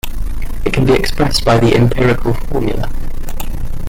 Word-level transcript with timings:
It 0.65 0.73
can 0.73 0.83
be 0.85 0.93
expressed 0.93 1.45
by 1.45 1.59
the 1.59 1.75
empirical 1.75 2.33
formula. 2.33 2.89